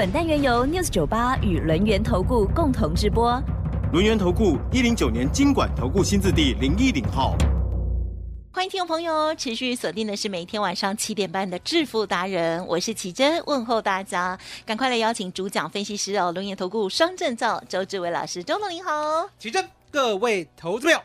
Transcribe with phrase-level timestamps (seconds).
[0.00, 3.38] 本单元由 News 九八与轮源投顾共同直播。
[3.92, 7.36] 轮源投顾一零九年经管投顾新字第零一零号。
[8.50, 20.98] 欢迎听众朋友持续锁定的是每天晚上七点半的致富达人，我是奇珍，问候大家，赶快来邀请主讲分析师哦，轮源投顾双证照周志伟老师，周总您好，奇珍，各位投资友，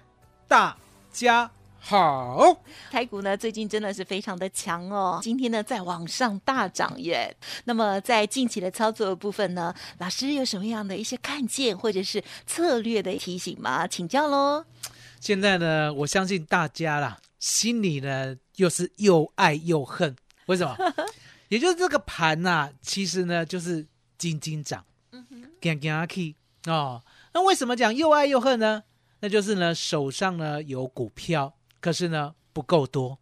[0.48, 0.74] 大
[1.12, 1.52] 家。
[1.88, 7.32] 好，台股呢最近真的是非常的强哦，今天呢在往上大涨耶。
[7.66, 13.86] 那么在近期的操作部分呢，老师有什么样的一些看见或者是策略的提醒吗？
[13.86, 14.66] 请教喽。
[15.20, 20.16] 现在呢，我相信大家啦，心里呢又是又爱又恨，
[20.48, 20.76] 为什么？
[21.50, 23.86] 也就是这个盘呐，其实呢就是
[24.18, 26.34] 斤斤涨，嗯哼，跟跟阿 K
[26.66, 27.04] 哦。
[27.32, 28.82] 那为什么讲又爱又恨呢？
[29.20, 31.54] 那就是呢手上呢有股票。
[31.86, 33.16] 可是呢，不够多，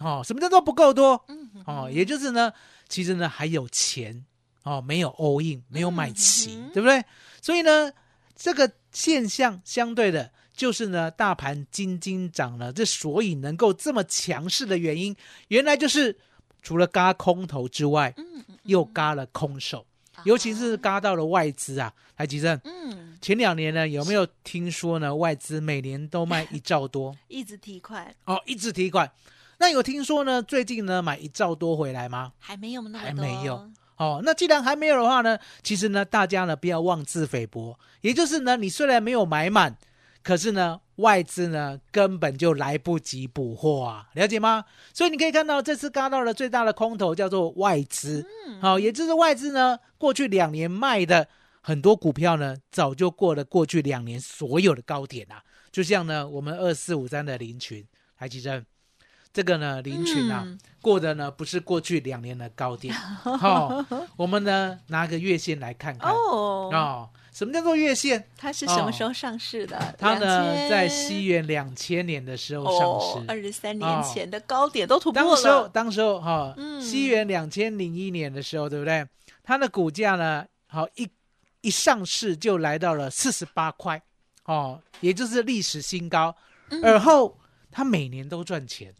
[0.00, 1.24] 哦，什么叫做不够多？
[1.64, 2.52] 哦，也就是呢，
[2.86, 4.26] 其实呢还有钱，
[4.62, 7.02] 哦，没有 all in，没有买齐，对不对？
[7.40, 7.90] 所以呢，
[8.36, 15.16] 这个现象相对的，就是呢，大盘金金涨了，这所以能够这么强势的原因，
[15.48, 16.14] 原来就是
[16.60, 18.14] 除了嘎空头之外，
[18.64, 19.86] 又嘎了空手。
[20.24, 22.60] 尤其是嘎到了外资啊，台积正。
[22.64, 25.14] 嗯，前两年呢，有没有听说呢？
[25.14, 29.10] 外资每年都卖一兆多， 一直提款哦，一直提款。
[29.58, 30.42] 那有听说呢？
[30.42, 32.32] 最近呢，买一兆多回来吗？
[32.38, 34.20] 还没有那么还没有哦。
[34.24, 39.76] 那既然还没有的话呢，其实呢，大家呢不要妄自菲薄，也就是呢，你虽然没有买满。
[40.22, 44.64] 可是呢，外资呢根本就来不及补货啊，了解吗？
[44.94, 48.26] 所以你可以看到，这次嘎到了最大的空头叫做外资，
[48.60, 51.28] 好，也就是外资呢过去两年卖的
[51.60, 55.42] 很多股票呢，早就过了过去两年所有的高点啊。
[55.72, 58.64] 就像呢，我们二四五三的林群，还记得
[59.32, 59.80] 这个呢？
[59.82, 60.44] 林群啊，
[60.80, 62.92] 过的呢不是过去两年的高点，
[63.38, 63.84] 好，
[64.16, 67.08] 我们呢拿个月线来看看哦。
[67.32, 68.24] 什么叫做月线？
[68.36, 69.78] 它是什么时候上市的？
[69.98, 75.28] 它呢，在西元两千年的时候上市，二十三年前的高点都突破了。
[75.28, 79.06] 当时候，当时候哈，嗯西元两千零一年的时候，对不对？
[79.42, 81.08] 它的股价呢，好一
[81.60, 84.02] 一上市就来到了四十八块，
[84.44, 86.34] 哦，也就是历史新高。
[86.82, 87.38] 而后，
[87.70, 88.94] 它每年都赚钱，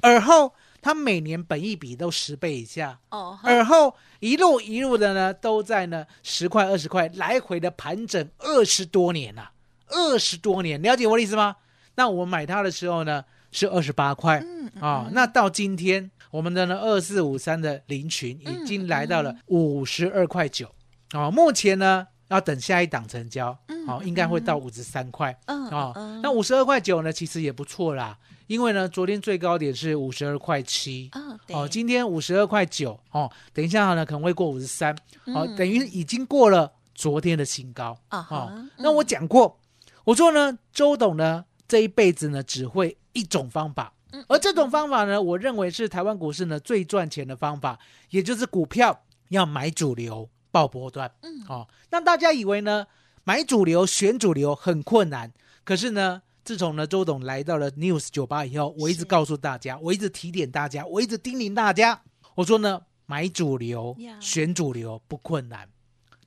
[0.00, 0.52] 而后。
[0.82, 2.98] 它每年本一比都十倍以下。
[3.10, 9.52] 哦，而后一路一路的呢，都在呢十块二十块来回的盘整二十多年了，
[9.88, 11.56] 二十多年，了解我的意思吗？
[11.96, 20.72] 那我买它的时候呢是二十八块，嗯啊，那到今天我们的呢二四五三的零群已经来到了五十二块九，
[21.10, 25.92] 啊，目前呢要等下一档成交，好，应该会到五十三块，嗯啊，
[26.22, 28.16] 那五十二块九呢其实也不错啦。
[28.50, 31.08] 因为呢，昨天最高点是五十二块七，
[31.52, 34.92] 哦，今天五十二块九，哦，等一下呢可能会过五十三，
[35.26, 37.96] 哦，等于已经过了昨天的新高。
[38.08, 38.26] 啊。
[38.28, 39.56] 哦，那我讲过，
[40.02, 43.92] 我说呢，周董呢这一辈子呢只会一种方法，
[44.26, 47.78] 而这种方法呢，我认为是台湾股市呢最赚钱的方法，
[48.08, 51.08] 也就是股票要买主流，报波段。
[51.22, 52.88] 嗯，哦，那大家以为呢
[53.22, 55.32] 买主流、选主流很困难，
[55.62, 56.22] 可是呢？
[56.50, 62.02] 自从呢，周董来到了 News 酒吧以后，我一直告诉大家，我一直提点大家，我一直叮咛大家，
[62.34, 65.68] 我说呢，买主流、选主流不困难，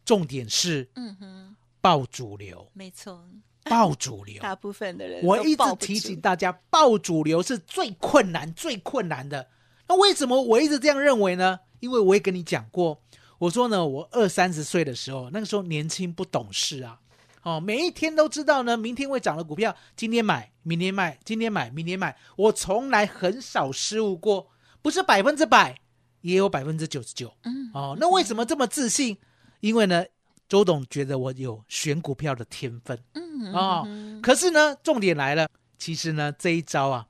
[0.06, 3.22] 重点是，嗯哼，爆主流，没错，
[3.66, 9.50] 爆主流， 大部分的人，我一直提醒大家，爆主流是最困难、最困难的。
[9.90, 11.60] 那为什么我一直这样认为呢？
[11.82, 13.02] 因为我也跟你讲过，
[13.40, 17.02] 我说呢，我二三十岁的时候，那个时候年轻不懂事啊。
[17.44, 24.50] 哦，每一天都知道呢，明天会涨的股票，今天买，明天卖，今天买，明天卖，我从来很少失误过，
[24.82, 25.78] 不是百分之百，
[26.22, 27.34] 也有百分之九十九。
[27.44, 29.18] 嗯，哦，那为什么这么自信？
[29.60, 30.06] 因为呢，
[30.48, 32.98] 周董觉得我有选股票的天分。
[33.14, 33.86] 嗯，哦，
[34.22, 37.08] 可是呢，重点来了，其实呢，这一招啊，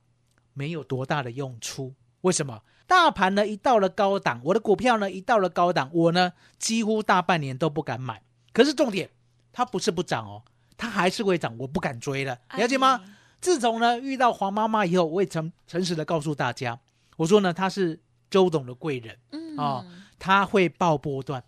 [0.53, 1.94] 没有多大的用处。
[2.21, 2.63] 为什么？
[2.88, 8.24] 大盘呢一到了高档，我的股票呢一到了高档，我呢几乎大半年都不敢买。
[8.51, 9.12] 可是重点。
[9.53, 10.44] 它不是不涨哦，
[10.75, 13.00] 它还是会涨，我不敢追了，了解吗？
[13.39, 16.79] 自从呢遇到黄妈妈以后，我也诚诚实的告诉大家，
[17.17, 19.85] 我说呢，他是周董的贵人，嗯啊，
[20.17, 21.44] 他会爆波段，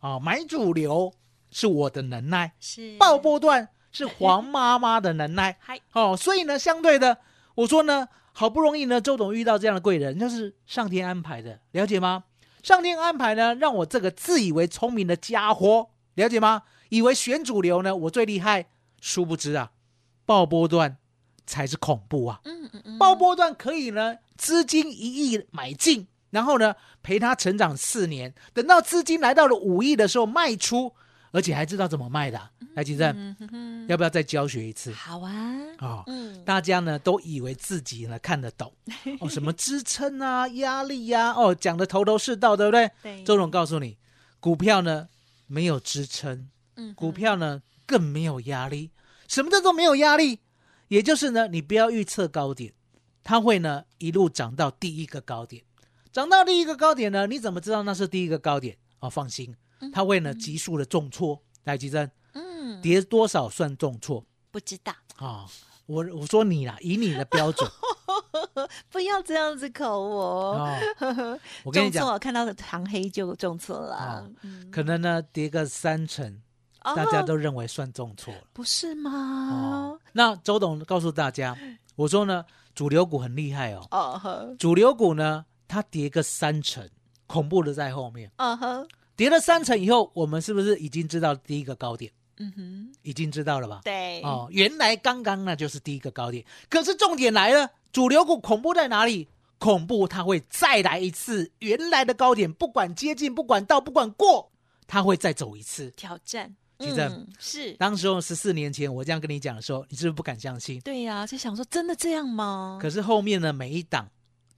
[0.00, 1.12] 啊，买主流，
[1.50, 5.58] 是我的能耐，是爆波段是黄妈妈的能耐。
[5.60, 7.18] 嗨，哦，所以呢，相对的，
[7.56, 12.24] 我说呢，好不容易呢，周董遇到这样的贵人，那是上天安排的，了解吗？
[12.62, 16.62] 上天安排呢，让我这个自以为聪明的家伙，了解吗？
[16.90, 18.66] 以为选主流呢，我最厉害，
[19.00, 19.72] 殊不知啊，
[20.26, 20.98] 爆波段
[21.46, 22.40] 才是恐怖啊！
[22.44, 30.92] 嗯嗯嗯，爆波段可以呢，资金一亿买进，然后呢陪他成长四年，等到资金来到了五亿的时候卖出，
[31.32, 32.50] 而且还知道怎么卖的啊。
[32.74, 34.92] 来，金正，要不要再教学一次？
[34.92, 38.72] 好啊，哦，嗯，大家呢都以为自己呢看得懂
[39.18, 42.90] 哦，什么支撑啊、压力呀、哦，讲的头头是道，对不对？
[43.02, 43.98] 对，周总告诉你，
[44.38, 45.08] 股票呢
[45.48, 46.48] 没有支撑，
[46.80, 48.90] 嗯股票呢更没有压力。
[49.28, 50.40] 什么叫做没有压力？
[50.88, 52.72] 也就是呢，你不要预测高点，
[53.22, 55.62] 它会呢一路涨到第一个高点，
[56.10, 58.76] 涨到第一个高点呢，你怎么知道那是第一个高点？
[59.00, 59.54] 哦，放心，
[59.92, 61.40] 它会呢急速的重挫。
[61.64, 65.44] 来，吉珍，嗯，跌多少算重挫不知道，啊、
[65.84, 67.70] 我我说你啦，以你的标准
[68.90, 70.54] 不要这样子口我。
[70.56, 70.80] 哦，
[71.62, 74.32] 我跟你讲，我，看到的长黑就重挫了哦。
[74.42, 76.38] 嗯，可能呢跌个三成，哦
[76.82, 78.40] 大家都认为算重挫了。
[78.52, 81.56] 不是哦吗？，那周董告诉大家，
[81.96, 82.44] 我说呢，
[82.74, 86.88] 主流股很厉害哦，哦呵，主流股呢，它跌个三成，
[87.26, 88.30] 恐怖的在后面。
[88.38, 88.86] 哦呵，
[89.16, 92.10] 跌了三成以后，我们是不是已经知道第一个高点？
[92.38, 93.80] 嗯哼，已经知道了吧？
[93.84, 96.42] 对，哦，原来刚刚那就是第一个高点。
[96.70, 99.28] 可是重点来了，主流股恐怖在哪里？
[99.58, 104.50] 恐怖它会再来一次原来的高点，不管接近，不管到，不管过，
[104.86, 105.90] 它会再走一次。
[105.90, 110.80] 挑战，举证嗯是，当时候十四年前我这样跟你讲的时候，你是不是不敢相信？
[110.80, 112.78] 对呀，就想说真的这样吗？
[112.80, 114.08] 可是后面呢，每一档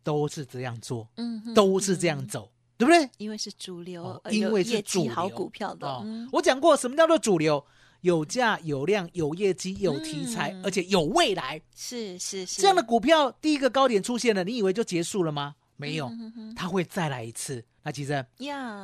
[0.03, 3.09] 都是这样做，嗯哼，都是这样走，对不对？
[3.19, 7.65] 因为是主流因为是主流好股票的，哦嗯，我讲过什么叫做主流，
[8.01, 11.61] 有价有量有业绩有题材，嗯而且有未来。
[11.77, 15.55] 是是是这样的股票第一个高点出现了，你以为就结束了吗？
[15.82, 17.64] 没有，嗯哼哼它会再来一次。
[17.82, 18.25] 那其实，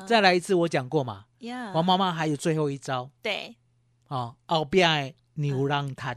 [0.06, 1.26] 再来一次，我讲过嘛，
[1.72, 3.54] 王妈妈还有最后一招对，
[4.08, 6.16] 啊，后边牛郎滩，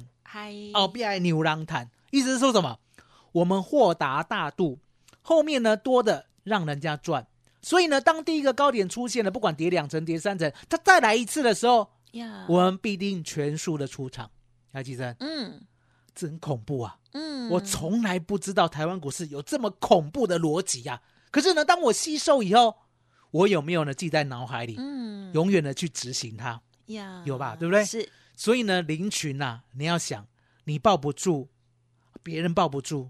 [0.73, 2.79] 奥比爱牛郎滩，意思是说什么？
[3.33, 4.79] 我们豁达大度，
[5.21, 7.27] 后面呢多的让人家赚。
[7.61, 11.87] 所以呢，当第一个高点出现了，不管跌两层、跌三层，他再来一次的时候，
[12.47, 14.31] 我们必定全数的出场。
[14.71, 15.61] 来，记生，嗯
[16.13, 16.97] 这很恐怖啊！
[17.13, 22.75] 嗯，我从来不知道台湾股市有这么恐怖的逻辑呀、可是呢，当我吸收以后，
[23.31, 26.61] 我有没有呢记在脑海里，嗯永远的去执行它？
[26.87, 30.27] 呀有吧对不对是所以呢，林群呐、你要想，
[30.65, 31.47] 你抱不住，
[32.21, 33.09] 别人抱不住，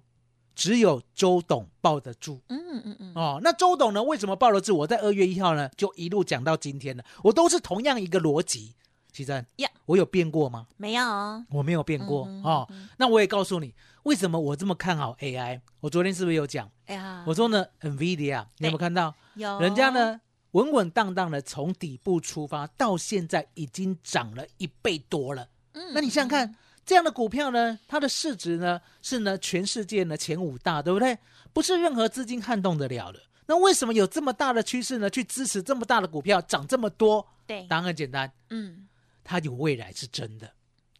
[0.54, 2.42] 只有周董抱得住。
[2.50, 4.04] 嗯嗯嗯哦，那周董呢？
[4.04, 4.78] 为什么抱得住？
[4.78, 8.76] 我在二月一号呢，就一路讲到今天了，我都是同样一个逻辑。
[9.12, 10.68] 奇珍呀我有变过吗？
[10.78, 12.70] 没有哦我没有变过、嗯哦。
[12.98, 13.74] 那我也告诉你，
[14.04, 15.60] 为什么我这么看好 AI？
[15.82, 16.70] 我昨天是不是有讲？
[16.86, 19.14] 哎呀，我说呢，NVIDIA，你有没有看到？
[19.36, 20.22] 有人家呢，
[20.52, 25.50] 稳稳当当的从底部出发，到现在已经涨了一倍多了。
[25.74, 26.56] 嗯，那你想想看，
[26.86, 31.18] 这样的股票呢，它的市值呢是呢全世界呢前五大，对不对？
[31.54, 33.20] 不是任何资金撼动得了的。
[33.48, 35.10] 那为什么有这么大的趋势呢？
[35.10, 37.28] 去支持这么大的股票涨这么多？
[37.46, 38.88] 对，答案很简单，嗯
[39.24, 40.52] 它有未来是真的，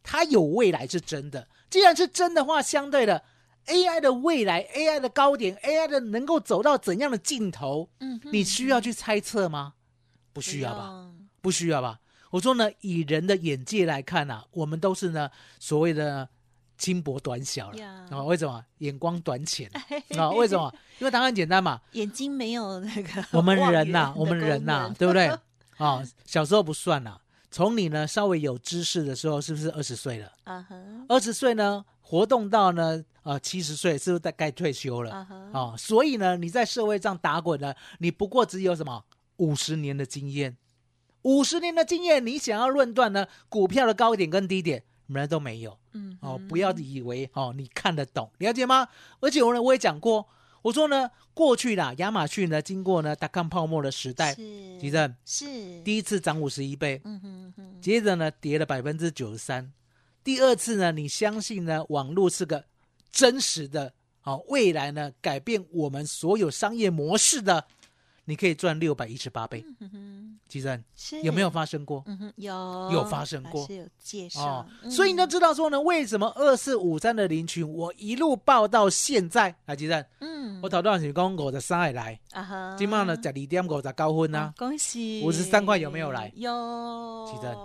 [0.04, 1.48] 它有未来是真的。
[1.70, 3.24] 既然是真的话，相对的
[3.68, 9.74] AI 的未来，AI 的高点，AI 的能够走到怎样的尽头，嗯，你需要去猜测吗？
[10.34, 11.12] 不不需要吧？
[11.42, 12.00] 不需要吧？
[12.32, 16.28] 我说呢，以人的眼界来看啊，我们都是呢所谓的
[16.78, 18.64] 轻薄短小了呀啊、为什么？
[18.80, 19.70] 眼光短浅
[20.18, 20.74] 啊、为什么？
[21.00, 25.28] 因为答案简单嘛，眼睛没有那个我们人呐、我们人呐、对不对？
[25.78, 27.21] 啊、小时候不算啦、
[27.52, 30.32] 从你呢稍微有知识的时候，是不是二十岁了？
[30.46, 30.76] 啊哈
[31.10, 35.12] 二十岁呢，活动到呢呃七十岁，是不是大概退休了？
[35.52, 39.04] 啊所以呢，你在社会上打滚呢，你不过只有什么
[39.38, 40.56] 五十年的经验，
[41.24, 48.88] 五十年的经验，你想要论断呢股票的高点跟低点，人都没有嗯哦，不要以为哦你看得懂，了解吗？
[49.20, 50.26] 而且我呢我也讲过，
[50.62, 54.42] 我说呢过去啦，亚马逊呢经过呢大康泡沫的时代，是
[54.80, 55.46] 地震是。
[55.82, 57.82] 第一次涨五十一倍，嗯哼哼。
[57.82, 59.72] 接着呢跌了百分之九十三，
[60.24, 62.64] 第二次呢你相信呢网络是个
[63.12, 67.66] 真实的，好、未来呢改变我们所有商业模式的，
[68.26, 69.66] 你可以赚六百一十八倍。
[70.48, 71.22] 吉珍是。
[71.22, 71.50] 有没有？
[71.50, 72.04] 发生过？
[72.08, 72.90] 嗯哼有。
[72.92, 73.66] 有发生过。
[73.68, 74.42] 是有介绍。
[74.42, 74.92] 哦，，嗯。
[74.92, 79.56] 所以你就知道说呢，为什么二四五三的林群我一路报到现在？
[79.66, 80.60] 啊，吉珍，嗯。
[80.62, 85.22] 我头段是讲五十三会来，啊哈，今晚呢十二点五十九分哦啊，恭喜。
[85.24, 86.32] 五十三块有没有来？
[86.36, 87.56] 有，奇珍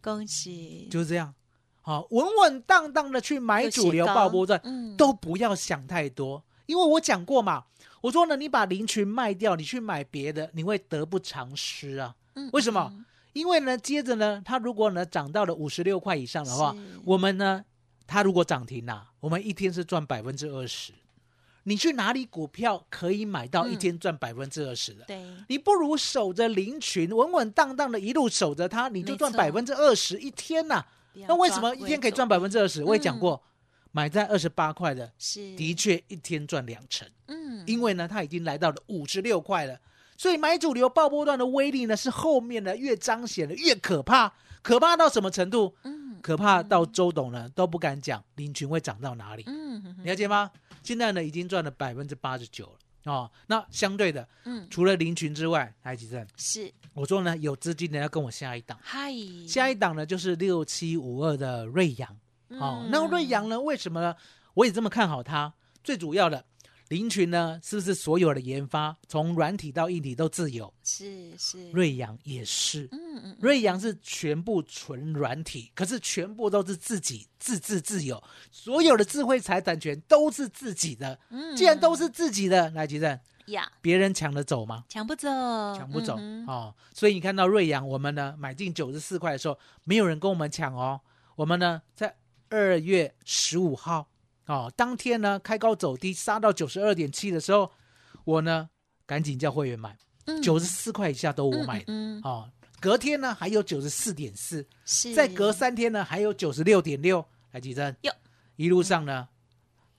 [0.00, 1.34] 恭喜，就是这样。
[1.80, 4.96] 好，稳稳当当的去买主流爆波段，嗯。
[4.96, 7.64] 都不要想太多，因为我讲过嘛，
[8.00, 12.14] 我说呢，你把林群卖掉，你去买别的，你会得不偿失啊。
[12.34, 12.90] 嗯为什么？
[13.34, 16.74] 因为呢，接着呢，它如果呢涨到了五十六块以上的话，
[17.04, 17.62] 我们呢，
[18.06, 20.94] 它如果涨停啦、我们一天是赚百分之二十。
[21.64, 25.04] 你去哪里股票可以买到一嗯天赚百分之二十的？
[25.04, 32.82] 对，你不如守着林群，稳稳当当的一路守着它，你就赚百分之二十一天呐、不要那为什么一天可以贵赚百分之二十？
[32.82, 33.42] 我也讲嗯过，
[33.92, 39.78] 买在二十八块的，是的确一天赚两成，嗯因为呢，它已经来到了五十六块了。
[40.16, 44.32] 所以买主流爆波段的威力呢，是后面呢越彰显的越可怕，
[44.62, 45.74] 可怕到什么程度？
[45.84, 50.50] 嗯可怕到周董呢都不敢讲林群会涨到哪里，嗯哼哼了解吗？
[50.84, 53.28] 现在呢已经赚了百分之八十九了哦。
[53.48, 56.24] 那相对的，嗯除了林群之外，还有几阵？
[56.36, 59.12] 是我说呢，有资金的要跟我下一档，嗨，
[59.48, 62.16] 下一档呢就是六七五二的瑞阳。
[62.60, 63.60] 哦，那瑞阳呢？
[63.60, 64.14] 为什么呢？
[64.54, 65.52] 我也这么看好它。
[65.82, 66.44] 最主要的，
[66.88, 70.72] 林群呢，是不是所有的研发从软体到硬体都自有？
[70.84, 81.18] 是是，瑞阳也是，嗯嗯嗯瑞阳是全部纯软体，可是全部都是自己自制自有，所有的智慧财产权都是自己的。
[81.30, 84.84] 嗯既然都是自己的，来吉正，呀，别人抢得走吗？
[84.88, 85.28] 抢不走，
[85.76, 91.00] 抢不走、嗯哦，所以你看到瑞阳，我们呢买进九十四块的时候，没有人跟我们抢哦。
[91.34, 92.14] 我们呢在
[92.52, 94.08] 二月十五号。
[94.46, 97.72] 哦，当天呢开高走低，杀到九十二点七的时候，
[98.24, 98.68] 我呢
[99.06, 100.40] 赶紧叫会员买，嗯。
[100.42, 101.78] 九十四块以下都我买。
[101.78, 102.20] 的、嗯嗯。
[102.22, 102.50] 哦。
[102.78, 105.14] 隔天呢还有九十四点四，是。
[105.14, 108.12] 再隔三天呢还有九十六点六，来几针哟？
[108.56, 109.28] 一路上呢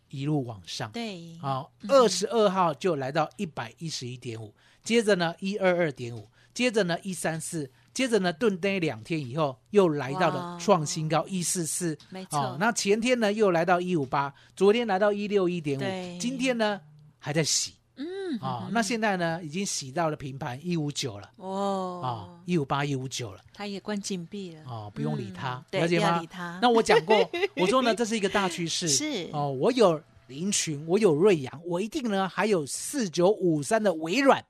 [0.10, 16.82] 一路往上，对，好，二十二号就来到一百一十一点五，接着呢一二二点五，接着呢一三四，接着呢顿跌两天以后又来到了哇创新高一四四，没错哦，那前天呢又来到一五八，昨天来到一六一点五，今天呢
[17.20, 23.40] 还在洗嗯啊、那现在呢已经洗到了平盘一五九了哦啊哦，，一五八一五九了。
[23.54, 26.58] 它也关禁闭了哦，不用理它，了解吗不要理他？
[26.60, 27.16] 那我讲过，
[27.56, 28.90] 我说呢，这是一个大趋势。
[28.90, 34.44] 是哦，我有林群，我有瑞阳，我一定呢还有四九五三的微软。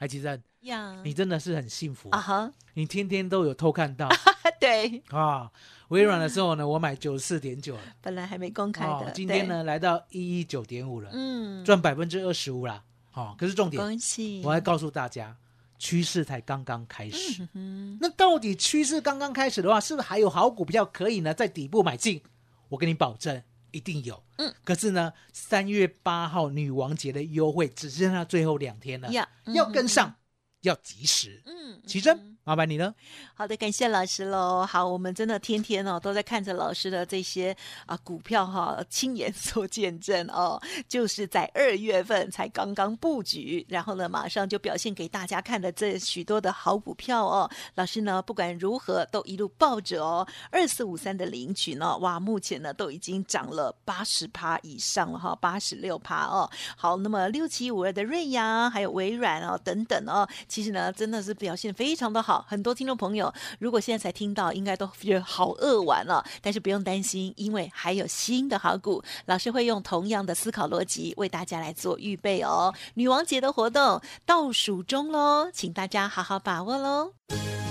[0.00, 4.08] 海奇珍，呀，你真的是很幸福，啊哈，你天天都有偷看到
[4.58, 5.52] 对，啊。
[5.88, 9.46] 微软的时候呢，我买九十四点九了，本来还没公开的，，哦今天？
[9.46, 12.82] 呢来到一一九点五了，嗯，赚百分之二十五啦。
[13.12, 15.36] 哦，可是重点，恭喜，我还告诉大家，
[15.78, 17.46] 趋势才刚刚开始。
[17.52, 22.22] 嗯那到底趋势刚刚开始的话，是不是还有好股票可以呢在底部买进？
[22.70, 24.22] 我跟你保证，一定有。
[24.36, 29.08] 嗯，可是呢，三月八号女王节的优惠只剩下最后两天了，
[29.44, 30.14] 嗯要跟上，
[30.62, 31.42] 要及时。
[31.46, 32.92] 嗯，奇珍，麻烦你了。
[33.34, 34.66] 好的，感谢老师喽。
[34.66, 37.56] 好，我们真的天天哦都在看着老师的这些
[37.86, 47.48] 啊股票哈，亲眼所见证哦，就是在二月份才刚刚布局，然后呢马上就表现给大家看的这许多的好股票哦。
[47.74, 56.50] 老师呢不管如何都一路抱着哦，二四五三的领取呢，哇，目前呢都已经涨了八十趴以上了哈，八十六趴哦。
[56.76, 72.74] 好，那么六七五二的瑞阳还有微软哦等等哦，其实呢真的是表现非常的好，很多听众朋友如果现在才听到，应该都觉得好饿完了，但是不用担心，因为还有新的好股，老师会用同样的思考逻辑为大家来做预备哦。
[72.94, 77.12] 女王节的活动倒数中喽，请大家好好把握喽。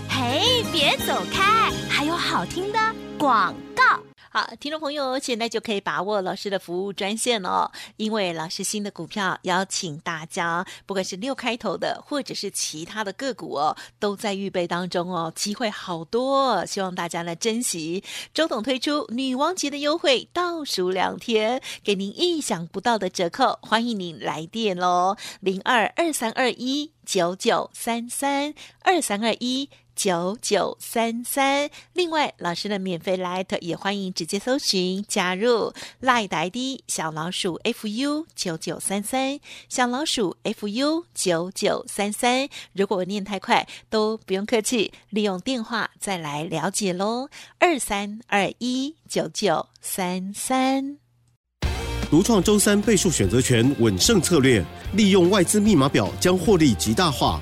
[0.09, 2.79] 嘿，别走开，还有好听的
[3.17, 3.53] 广。
[4.31, 18.03] 好，听众朋友，现在就可以把握老师的服务专线哦，因为老师新的股票邀请大家，不管是六开头的，或者是其他的个股哦，都在预备当中哦，机会好多，希望大家呢珍惜。
[18.31, 29.71] 周董推出女王节的优惠，倒数两天，给您意想不到的折扣，欢迎您来电喽，零二二三二一九九三三二三二一。
[29.99, 31.69] 九九三三。
[31.91, 42.47] 另外，老师的免费 Light 也欢迎直接搜寻加入 Light ID 小老鼠 fu 九九三三，小老鼠 fu 九九三三。
[42.71, 47.27] 如果我念太快，都不用客气，利用电话再来了解喽。
[47.59, 50.97] 二三二一九九三三。
[52.09, 54.63] 独创周三倍数选择权稳胜策略，
[54.93, 57.41] 利用外资密码表将获利极大化。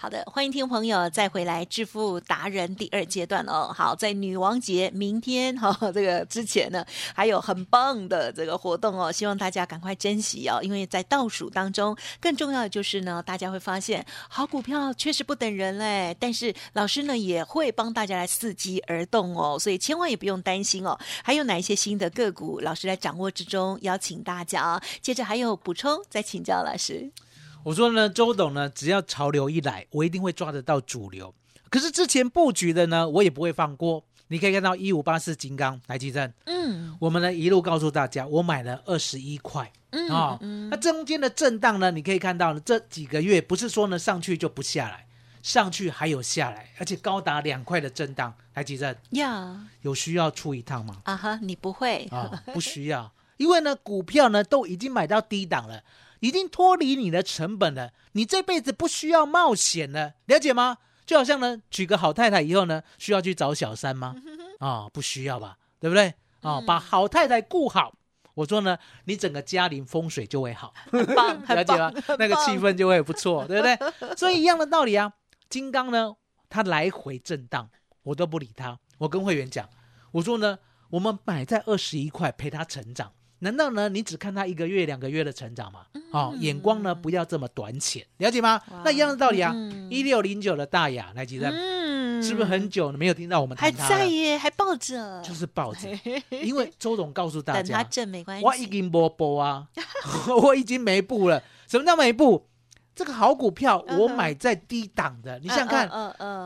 [0.00, 3.74] 好的，欢迎听众朋友再回来致富达人第二阶段哦。
[3.76, 20.96] 好，在女王节明天哈、 这个之前呢，还有很棒的这个活动哦，希望大家赶快珍惜哦，因为在倒数当中，更重要的就是呢，大家会发现好股票确实不等人嘞，但是老师呢也会帮大家来伺机而动哦，所以千万也不用担心哦。
[21.24, 24.80] 还有哪一些新的个股，老师来掌握之中，邀请大家。
[25.02, 27.10] 接着还有补充，再请教老师。
[27.64, 31.34] 我说呢，周董呢，只要潮流一来，我一定会抓得到主流。
[31.70, 34.04] 可是之前布局的呢，我也不会放过。
[34.30, 45.06] 你可以看到一五八四金刚台积电，嗯我们呢一路告诉大家，我买了二十一块嗯啊、嗯那中间的震荡呢，你可以看到呢，这几个月不是说呢上去就不下来，
[45.42, 48.34] 上去还有下来，而且高达两块的震荡。
[48.54, 51.00] 台积电呀有需要出一趟吗？
[51.04, 55.82] 啊哈，你不会啊、不需要，因为呢，股票呢都已经买到低档了，
[56.20, 60.78] 已经脱离你的成本了，你这辈子不需要冒险了，了解吗？
[61.06, 64.14] 就好像呢，娶个好太太以后呢，需要去找小三吗？
[64.58, 66.08] 啊、不需要吧，对不对？
[66.40, 67.94] 啊、嗯把好太太顾好，
[68.34, 74.14] 我说呢，你整个家庭风水就会好，很棒，很了解吗那个气氛就会不错，对不对？
[74.16, 75.12] 所以一样的道理啊。
[75.48, 76.14] 金刚呢，
[76.50, 77.70] 它来回震荡，
[78.02, 78.78] 我都不理它。
[78.98, 79.68] 我跟会员讲，
[80.12, 80.58] 我说呢，
[80.90, 83.12] 我们买在二十一块，陪它成长。
[83.40, 85.80] 难道呢，你只看他一个月、两个月的成长吗？
[86.12, 88.60] 哦，眼光呢不要这么短浅，了解吗？
[88.84, 89.88] 那一样的道理啊嗯。
[89.90, 93.70] 一六零九的大雅来几站，嗯是不是很久没有听到我们还？
[93.70, 95.88] 在耶，还抱着，就是抱着，
[96.42, 98.44] 因为周董告诉大等它家，挣没关系。
[98.44, 99.68] 我已经没播啊，
[100.42, 101.42] 我已经没步了。
[101.68, 102.48] 什么叫没步？
[102.94, 105.88] 这个好股票我买在低档的，你想想看，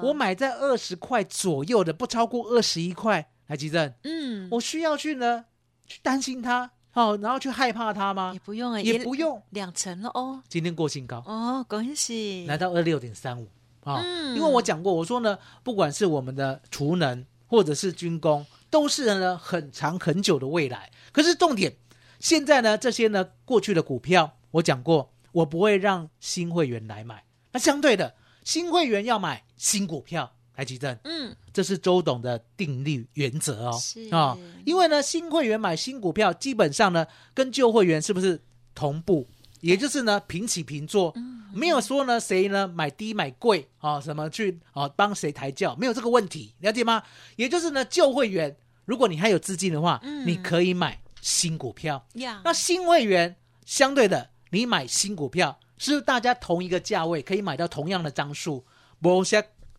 [0.02, 3.90] 我买在二十块左右的，不超过二十一块，来吉正？
[4.04, 5.46] 嗯，我需要去呢，
[5.86, 8.38] 去担心它，哦，然后去害怕它吗也？
[8.40, 9.40] 不用啊，也不用。
[9.50, 13.48] 两成了哦，今天过新高，哦，恭喜，来到二六点三五
[13.84, 20.90] 啊，嗯因为我讲过，我说呢，不管是我们的储能或者是军工，都是呢很长很久的未来。
[21.12, 21.74] 可是重点，
[22.20, 27.24] 现在呢这些呢过去的股票，我讲过，我不会让新会员来买。
[27.52, 28.14] 那相对的，
[28.44, 38.40] 新会员要买新股票，台积电，嗯，这是周董的定律原则哦是啊、因为呢新会员买新股票，基本上呢跟旧会员是不是
[38.72, 39.26] 同步？
[39.60, 41.12] 也就是呢平起平坐，
[41.52, 47.02] 没有说呢谁呢买低买贵啊、什么去啊、帮谁抬轿，没有这个问题，了解吗？
[47.34, 52.06] 也就是呢旧会员，如果你还有资金的话，嗯你可以买新股票。
[52.14, 58.64] 呀，那新会员相对的，你买新股票，是不是大家同一个价位可以买到同样的张数？
[59.00, 59.24] 不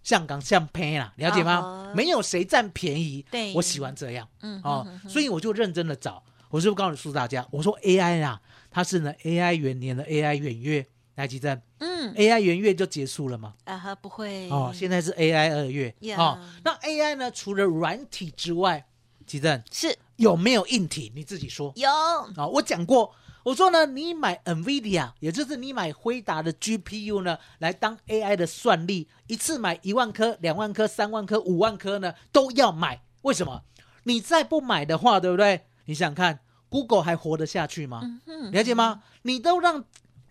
[0.03, 3.25] 像香港像偏啦，了解吗没有谁占便宜。
[3.31, 6.21] 对我喜欢这样嗯哦所以我就认真的找。
[6.49, 7.45] 我是不是告诉大家？
[7.49, 8.39] 我说 AI 啊，
[8.69, 10.85] 它是呢 AI 元年的 AI 元月，
[11.15, 13.55] 来吉正嗯，AI 元月就结束了吗？
[13.65, 16.37] 啊哈，不会哦，现在是 AI 二月哦。
[16.63, 17.31] 那 AI 呢？
[17.31, 18.85] 除了软体之外，
[19.25, 21.11] 吉正是有没有硬体？
[21.15, 21.73] 你自己说。
[21.75, 21.89] 有，
[22.37, 23.11] 啊、我讲过，
[23.43, 33.01] 我说呢，你买 NVIDIA，也就是你买辉达的 GPU 呢，来当 AI 的算力，一次买一万颗、两万颗、三万颗、五万颗呢，都要买。
[33.23, 33.63] 为什么？
[34.03, 35.65] 你再不买的话，对不对？
[35.85, 38.01] 你想想看，Google 还活得下去吗？
[38.25, 39.03] 嗯，了解吗？
[39.23, 39.83] 你都让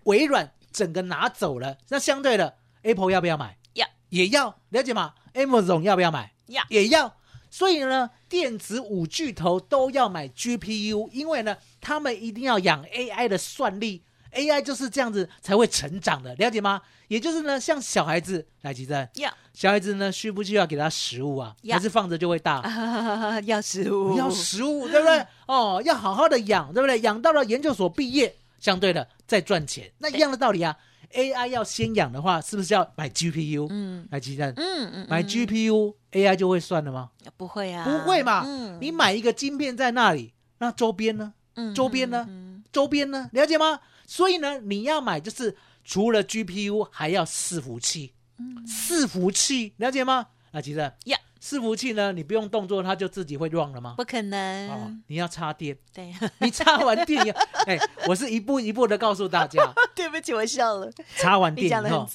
[0.05, 3.59] 微软整个拿走了，那相对的，Apple 要不要买？
[3.75, 6.33] 要，也要，了解吗？Amazon 要不要买？
[6.47, 7.17] 要也要。
[7.53, 16.81] 所以呢，电子五巨头都要买 GPU，因为呢，他们一定要养 AI 的算力，AI 就是这样子才会成长的，了解吗？
[17.09, 21.55] 也就是呢，像小孩子来吉珍，要小孩子呢需不需要给他食物啊？
[21.61, 22.61] 要还是放着就会大？
[22.61, 25.27] 啊， 要食物，要食物，对不对？
[25.47, 26.99] 哦，要好好的养，对不对？
[27.01, 30.75] 养到了研究所毕业，相对的再赚钱，那一样的道理啊。
[31.15, 33.67] AI 要先养的话，是不是要买 GPU？
[33.71, 37.11] 嗯来鸡蛋，嗯嗯，买嗯 GPU，AI 就会算了吗？
[37.37, 38.43] 不会啊，不会嘛？
[38.47, 41.35] 嗯你买一个晶片在那里，那周边呢？
[41.57, 43.29] 嗯周边呢嗯周边呢？
[43.33, 43.81] 了解吗？
[44.07, 50.27] 所以呢，你要买就是除了 GPU 还要伺服器，嗯伺服器了解吗？
[50.53, 53.95] 啊，其实呀，伺服器呢，你不用动作，它就自己会 run 了吗？
[53.97, 57.77] 不可哦能，，你要插电，对，你插完电以后， 哎，
[58.07, 59.61] 我是一步一步的告诉大家，
[59.97, 62.09] 对不起，我笑了，插完电以后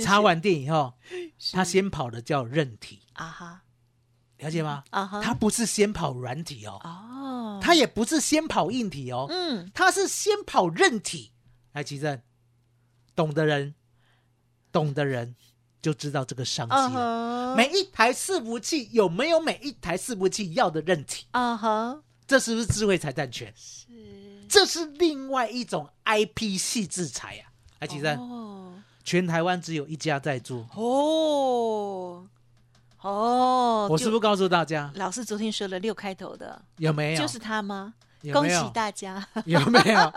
[0.00, 0.94] 插完电以后，
[1.38, 1.56] 是。
[1.56, 3.62] 它先跑的叫韧体，啊哈。
[4.38, 4.84] 了解吗？
[4.90, 9.68] 啊哈，它不是先跑软体哦，哦，它也不是先跑硬体哦，嗯。
[9.74, 11.32] 它是先跑韧体。
[11.72, 12.22] 来，奇正，
[13.16, 13.74] 懂的人，
[14.70, 15.34] 懂的人
[15.80, 16.76] 就知道这个商机
[17.56, 21.26] 每一台伺服器有没有每一台伺服器要的韧体？
[21.30, 23.52] 啊哈，这是不是智慧财产权？
[23.56, 23.86] 是
[24.48, 27.80] 这是另外一种 IP 系制裁呀、啊！
[27.80, 28.72] 来，奇珍，哦
[29.04, 32.26] 全台湾只有一家在做，哦
[33.00, 37.20] 哦，我是不是告诉大家老师昨天说了六开头的，有没有？
[37.20, 37.94] 就是他吗？
[38.32, 38.70] 恭喜？
[38.74, 39.26] 大家！
[39.46, 40.12] 有没有？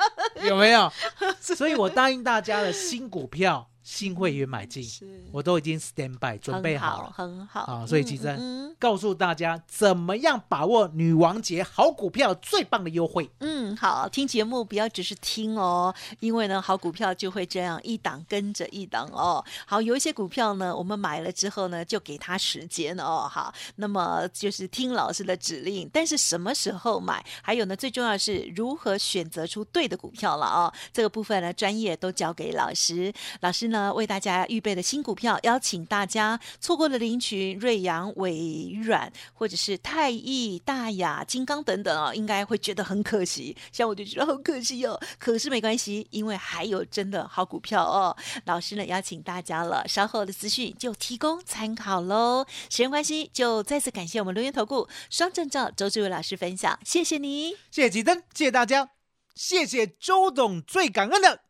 [0.49, 0.91] 有没有？
[1.39, 7.13] 所以我答应大家的新股票、新会员买进，是我都已经 stand by 准备很好了。
[7.15, 7.61] 很好。
[7.61, 13.29] 啊所以嗯其实嗯告诉大家怎么样把握女王节好股票最棒的优惠。
[13.39, 19.43] 嗯，好，听节目不要只是听哦，因为呢，好股票就会这样一档跟着一档哦。
[19.65, 23.27] 好，有一些股票呢，我们买了之后呢，就给它时间哦。
[23.29, 30.73] 好，那么就是听老师的指令，但是什么时候买，还有呢，最重要的是如何选择出对的股票了哦。
[30.91, 33.13] 这个部分呢，专业都交给老师。
[33.41, 43.55] 老师呢，为大家预备的新股票，邀请大家错过了林群、瑞阳、微软或者是泰益、大雅、金刚等等哦，应该会觉得很可惜。
[43.71, 48.15] 像我就觉得好可惜哦，可是没关系，因为还有真的好股票哦。
[48.45, 52.45] 老师呢邀请大家了，稍后的资讯就提供参考喽。
[52.69, 57.51] 时间关系，就再次感谢我们留言投顾双证照周志伟老师分享，谢谢你。
[57.71, 58.89] 谢谢吉登，谢谢大家，
[59.35, 61.41] 谢谢周董，最感恩的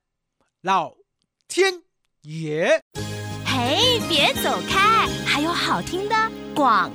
[0.62, 0.95] 老
[1.47, 1.84] 天
[2.23, 2.81] 也。
[3.45, 6.15] 嘿，别走开，还有好听的
[6.53, 6.91] 广。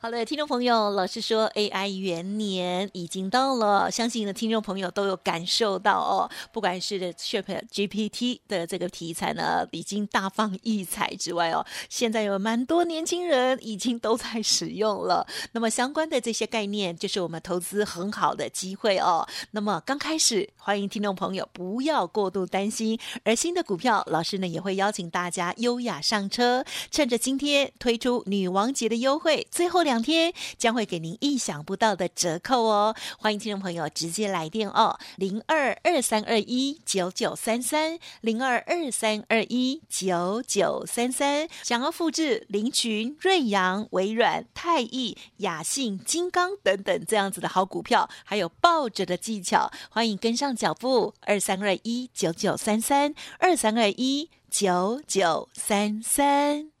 [0.00, 6.30] 好的，听众朋友，老师说 AI 元年已经到了，相信呢听众朋友都有感受到哦。
[6.52, 15.26] 不管是 Chat GPT 的这个题材呢，已经大放异彩之外哦，现在有蛮多年轻人已经都在使用了。
[15.50, 19.26] 那么相关的这些概念，就是我们投资很好的机会哦。
[19.50, 32.94] 那么刚开始，欢迎听众朋友不要过度担心，而新的股票，老师呢也会邀请大家优雅上车，趁着今天推出女王节的优惠，最后两天将会给您意想不到的折扣哦。
[33.18, 41.48] 欢迎听众朋友直接来电哦，零二二三二一九九三三，零二二三二一九九三三。
[41.62, 56.77] 想要复制林群、瑞阳、微软、泰益、雅信、金刚等等这样子的好股票，还有抱着的技巧，欢迎跟上脚步，二三二一九九三三，二三二一九九三三。